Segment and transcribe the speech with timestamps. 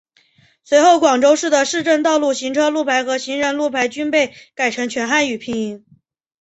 [0.63, 5.85] 随后广州市的市政道路行车路牌和行人路牌均被改成全汉语拼音。